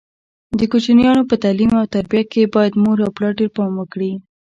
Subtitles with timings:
[0.59, 4.11] د کوچنیانو په تعلیم او تربیه کې باید پلار او مور ډېر پام وکړي.